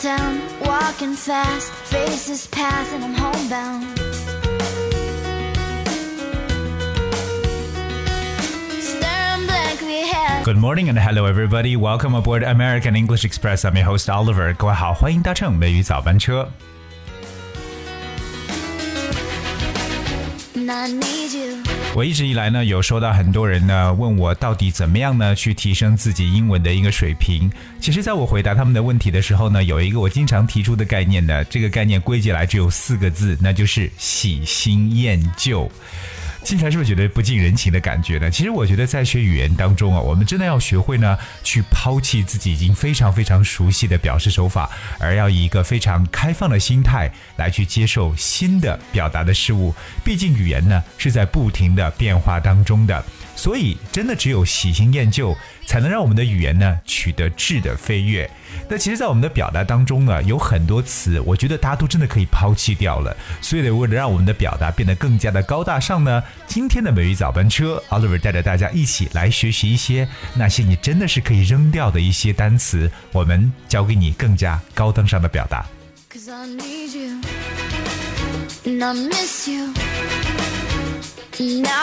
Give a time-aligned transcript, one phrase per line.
[0.00, 3.84] downtown, walking fast, faces pass, and I'm homebound.
[8.80, 10.44] Staring blankly ahead.
[10.46, 11.76] Good morning and hello everybody.
[11.76, 13.66] Welcome aboard American English Express.
[13.66, 14.54] I'm your host Oliver.
[14.54, 16.48] 各位好，欢迎搭乘美语早班车。
[21.93, 27.51] 我一直以来呢，有收到很多人呢问我到底怎么样呢去提升自己英文的一个水平。
[27.79, 35.71] 其实，在我回答他们的问题的时候呢，有一个我经常提出的概念呢，这个概念归结来只有四个字，那就是喜新厌旧。
[36.43, 38.29] 听起来是不是觉得不近人情的感觉呢？
[38.29, 49.73] 其实我觉得在学语言当中啊，我们真的要学会呢，去抛弃自己已经非常非常熟悉的表示手法，而要以一个非常开放的心态来去接受新的表达的事物。
[50.03, 53.03] 毕竟语言呢是在不停的变化当中的，
[53.41, 58.29] 所以真的只有喜新厌旧，才能让我们的语言呢取得质的飞跃。
[58.69, 63.17] 那其实，在我们的表达当中呢，有很多词，我觉得大家都真的可以抛弃掉了。
[63.41, 75.65] 所以呢，为了让我们的表达变得更加的高大上呢，今天的美语早班车，Oliver 带着大家一起来学习一些那些你真的是可以扔掉的一些单词，我们教给你更加高登上的表达。
[76.13, 77.21] Cause I need you.
[78.65, 79.73] And I miss you.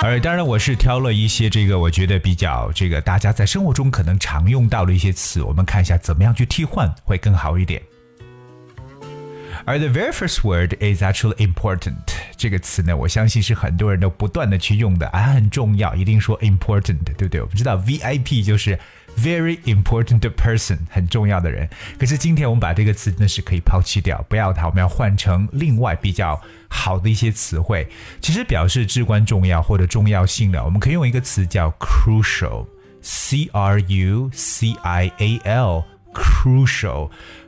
[0.02, 7.82] 而当然，我是挑了一些这个我觉得比较这个大家在生活中可能常用到的一些词，我们看一下怎么样去替换会更好一点。
[9.68, 11.94] 而 the very first word is actually important
[12.38, 17.42] 这个词呢，我相信是很多人都不断的去用的，啊，很重要，一定说 important，对不对？
[17.42, 18.78] 我们知道 VIP 就是
[19.18, 21.68] very important person，很重要的人。
[21.98, 27.86] 可是今天我们把这个词呢是可以抛弃掉，不要它，我们要换成另外比较好的一些词汇。
[28.22, 35.84] 其实表示至关重要或者重要性的，我们可以用一个词叫 crucial，c r u c i a l。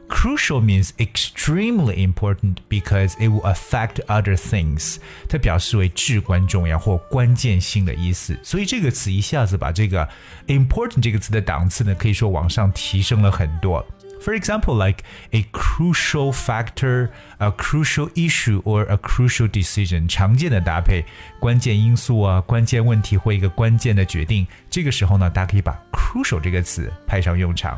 [0.10, 0.36] crucial.
[0.36, 4.98] Crucial means extremely important because it will affect other things.
[5.30, 8.38] 它表示为至关重要或关键性的意思。
[8.44, 10.08] 所以这个词一下子把这个
[10.48, 13.86] important 这个词的档次呢，可以说往上提升了很多。
[14.22, 21.06] For example, like a crucial factor, a crucial issue, or a crucial decision，常见的搭配，
[21.40, 24.48] 关键因素啊，关键问题或一个关键的决定。
[24.70, 27.78] 这个时候呢，大家可以把 crucial 这个词派上用场。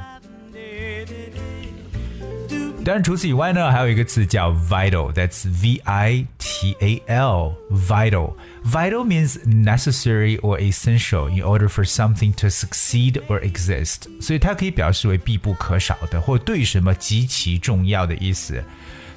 [2.83, 11.83] 当然，除此以外呢，还有一个词叫 vital，that's V I T A L vital。Vital means necessary or essential in order for
[11.83, 18.63] something to succeed or exist，所以它可以表示为必不可少的或对什么极其重要的意思。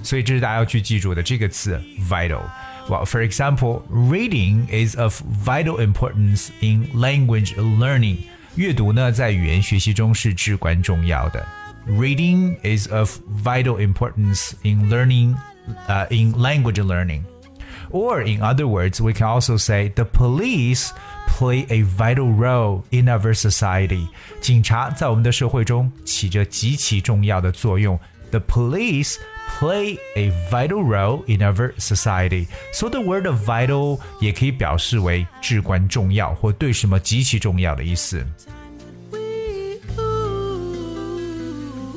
[0.03, 8.17] 所以这是大家要去记住的这个词 vital。Well, for example, reading is of vital importance in language learning。
[8.57, 11.47] 阅读呢，在语言学习中是至关重要的。
[11.87, 15.37] Reading is of vital importance in learning,
[15.89, 17.25] uh, in language learning.
[17.91, 20.93] Or, in other words, we can also say the police
[21.27, 24.09] play a vital role in our society.
[24.41, 27.99] 警察在我们的社会中起着极其重要的作用。
[28.31, 29.17] The police
[29.59, 32.47] play a vital role in our society.
[32.73, 38.25] So the word vital 也可以表示为至关重要或对什么极其重要的意思。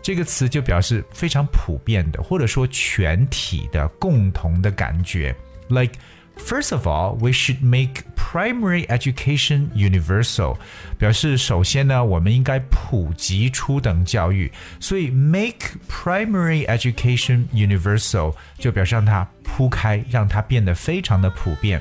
[0.00, 5.36] 这个词就表示非常普遍的，或者说全体的、共同的感觉。
[5.68, 5.92] Like
[6.38, 10.56] First of all, we should make primary education universal.
[10.98, 14.50] 表示首先呢，我们应该普及初等教育。
[14.80, 21.80] 所以 make primary education universal 就表示让它铺开，让它变得非常的普遍。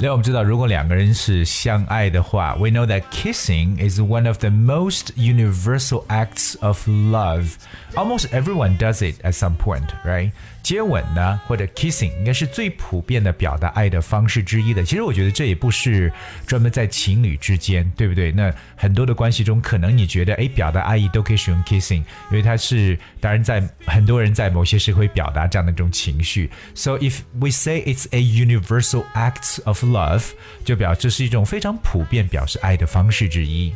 [0.00, 7.54] 另外，我们知道，如果两个人是相爱的话，we know that kissing is one of the most universal acts of love.
[7.94, 10.32] Almost everyone does it at some point, right?
[10.67, 14.83] 接吻呢，或者 kissing，应该是最普遍的表达爱的方式之一的。
[14.83, 16.11] 其实我觉得这也不是
[16.45, 18.33] 专门在情侣之间，对不对？
[18.33, 26.51] 那很多的关系中，可能你觉得，哎，表达爱意都可以使用 kissing，因为它是，当然在很多人在某些时会表达这样的一种情绪。
[26.75, 30.31] So if we say it's a universal act of love，
[30.65, 33.73] 就表这是一种非常普遍表示爱的方式之一。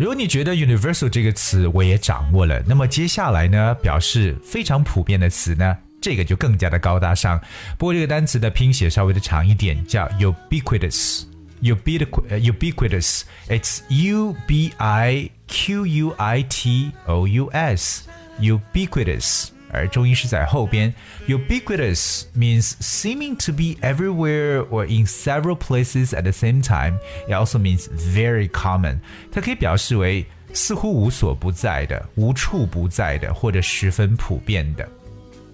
[0.00, 7.38] 如果你觉得 universal 这个词我也掌握了，那么接下来呢，表示非常普遍的词呢，这个就更加的高大上。
[7.76, 11.24] 不过这个单词的拼写稍微的长一点，叫 ubiquitous。
[11.60, 13.20] ubiquitous
[13.50, 18.08] it's u b i q u i t o u s
[18.40, 20.93] ubiquitous 而重音是在后边。
[21.27, 26.99] Ubiquitous means seeming to be everywhere or in several places at the same time.
[27.27, 28.99] It also means very common.
[29.31, 34.87] 它可以表示为似乎无所不在的、无处不在的，或者十分普遍的。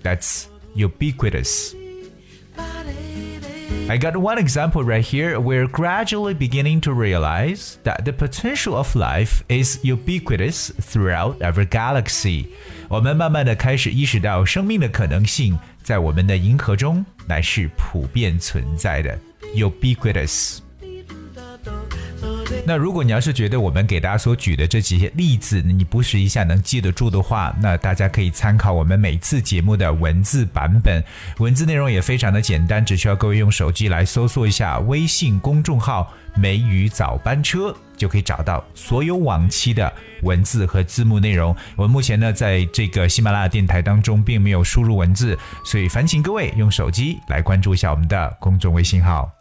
[0.04, 0.44] That's
[0.76, 1.76] ubiquitous.
[3.88, 5.40] I got one example right here.
[5.40, 12.48] We're gradually beginning to realize that the potential of life is ubiquitous throughout our galaxy.
[12.89, 19.19] 我们慢慢的开始意识到，生命的可能性在我们的银河中乃是普遍存在的
[19.57, 20.66] ，ubiquitous。
[22.69, 31.01] 那如果你要是觉得我们给大家所举的这几些例子，你不是一下能记得住的话，那大家可以参考我们每次节目的文字版本，
[31.39, 39.93] 文字内容也非常的简单，只需要各位用手机来搜索一下微信公众号“梅雨早班车”，就可以找到所有往期的
[40.23, 41.55] 文字和字幕内容。
[41.77, 49.36] 我们目前呢，在这个喜马拉雅电台当中并没有输入文字，所以烦请各位用手机来关注一下我们的公众微信号。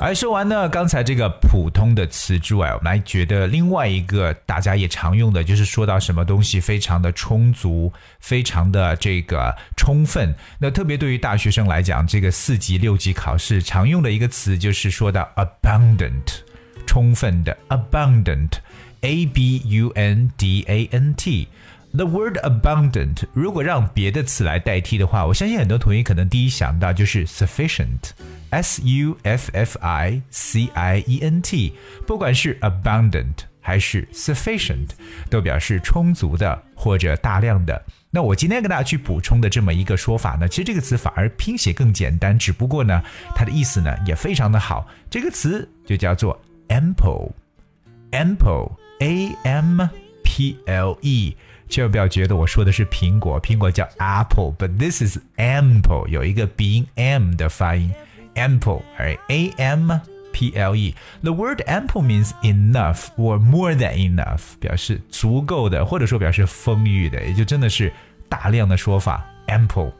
[0.00, 10.32] 而说完呢，刚才这个普通的词之外，我们还觉得另外一个大家也常用的，就是说到什么东西非常的充足，非常的这个充分。
[10.60, 16.42] 那特别对于大学生来讲，这个四级、六级考试常用的一个词就是说到 abundant，
[16.86, 21.48] 充分的 abundant，a b u n d a n t。
[21.94, 28.10] The word abundant，如果让别的词来代替的话，我相信很多同学可能第一想到就是 sufficient。
[28.50, 31.74] S U F F I C I E N T，
[32.06, 34.88] 不管是 abundant 还是 sufficient，
[35.28, 37.84] 都表示充足的或者大量的。
[38.10, 43.02] 那我今天跟大家去补充的这么一个说法呢，其实这个词反而拼写更简单，只不过呢，
[43.34, 44.88] 它的意思呢也非常的好。
[45.10, 49.82] 这个词就叫做 ample，ample，A M
[50.22, 51.36] P L E。
[51.69, 57.93] 千万不要觉得我说的是苹果，苹果叫 apple，but this is ample，有一个鼻音 m 的发音。
[58.35, 59.19] ample, right?
[59.27, 59.91] A M
[60.31, 60.95] P L E.
[61.21, 67.93] The word ample means enough or more than enough，表示足够的，或者说表示丰裕的，也就真的是
[68.27, 69.23] 大量的说法。
[69.47, 69.91] ample。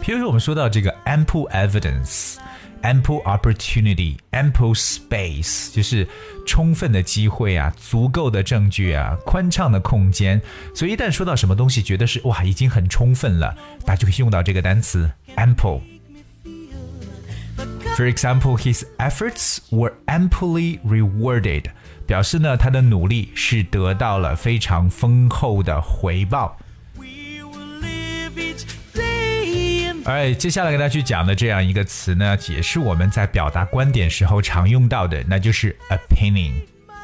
[0.00, 2.38] 比如说，我们说到这个 ample evidence。
[2.83, 6.07] Ample opportunity, ample space，就是
[6.45, 10.41] 充分的机会啊，足够的证据啊，宽敞的空间。
[10.73, 13.55] 所以一旦说到什么东西，觉得是哇，已经很充分了，
[13.85, 15.81] 大家就可以用到这个单词 ample。
[17.95, 21.63] For example, his efforts were amply rewarded，
[22.05, 26.57] 表示呢他的努力是得到了非常丰厚的回报。
[30.05, 36.53] 哎，接下来跟大家去讲的这样一个词呢，也是我们在表达观点时候常用到的，那就是 opinion。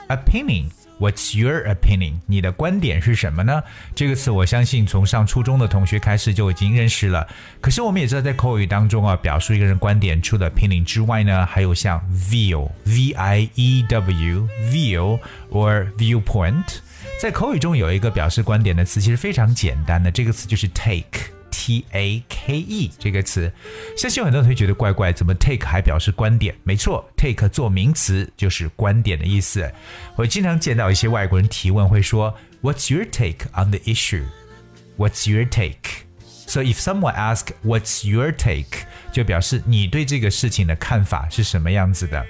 [0.08, 0.66] opinion。
[1.00, 2.20] What's your opinion？
[2.28, 3.64] 你的观点是什么呢？
[3.96, 7.28] 这个词我相信从上初中的同学开始就已经认识了。
[7.60, 16.66] 可是我们也知道，在口语当中啊，表述一个人观点除了 opinion 之外呢，还有像 view，v i e w，view or viewpoint。
[17.20, 21.41] 在口语中有一个表示观点的词，其实非常简单的，这个词就是 take。
[21.52, 23.52] T A K E 这个词，
[23.96, 26.56] 相信有很多同学觉得怪怪，怎么 take 还表示观点？
[26.64, 29.72] 没错，take 做名词就是观点的意思。
[30.16, 34.24] 我经常见到一些外国人提问会说，What's your take on the issue?
[34.98, 36.06] What's your take?
[36.48, 38.86] So if someone ask What's your take?
[39.13, 42.25] 就表示你对这个事情的看法是什么样子的。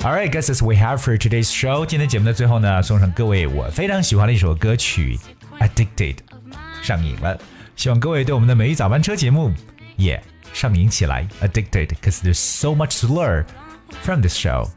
[0.03, 1.85] All right, guys, that's we have for today's show.
[1.85, 5.19] 今天节目的最后呢，送上各位我非常喜欢的一首歌曲《
[5.67, 6.17] Addicted》，
[6.81, 7.39] 上瘾了。
[7.75, 9.53] 希望各位对我们的每一早班车节目
[9.95, 10.21] 也
[10.53, 13.45] 上瘾起来，Addicted, because there's so much to learn
[14.01, 14.69] from this show.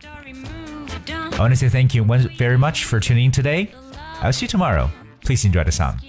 [1.09, 3.68] I want to say thank you very much for tuning in today.
[4.21, 4.90] I'll see you tomorrow.
[5.25, 6.00] Please enjoy the song.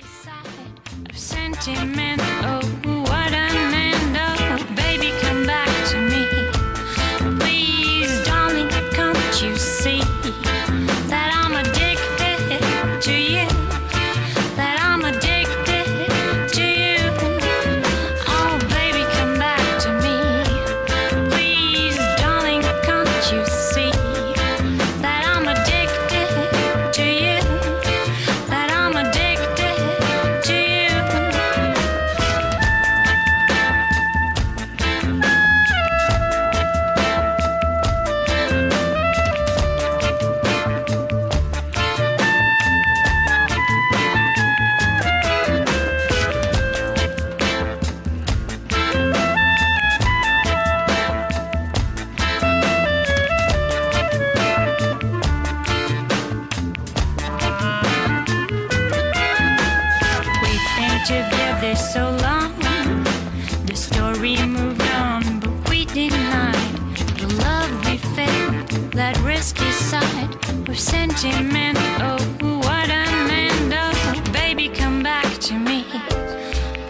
[70.85, 71.79] Sentiment.
[72.01, 72.19] Oh,
[72.59, 73.73] what an end.
[73.75, 75.85] Oh, baby, come back to me.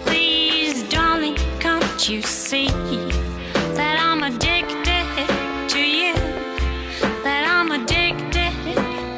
[0.04, 2.68] Please, darling, can't you see
[3.78, 5.06] that I'm addicted
[5.68, 6.14] to you?
[7.23, 8.54] That I'm addicted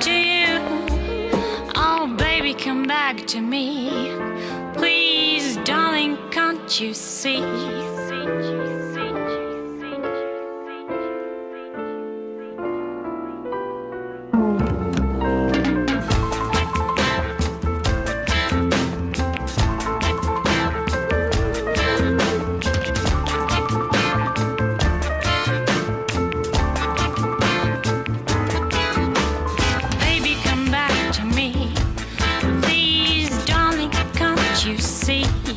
[0.07, 0.59] to you.
[1.75, 4.13] Oh, baby, come back to me.
[4.75, 7.96] Please, darling, can't you see?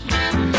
[0.08, 0.59] Thank you.